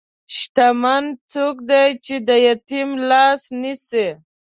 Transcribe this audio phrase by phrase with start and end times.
[0.37, 4.07] شتمن څوک دی چې د یتیم لاس نیسي.